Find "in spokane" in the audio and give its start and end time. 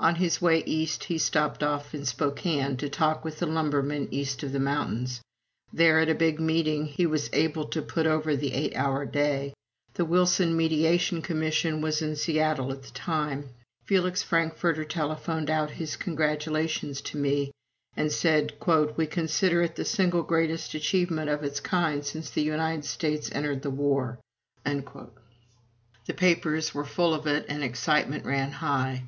1.94-2.76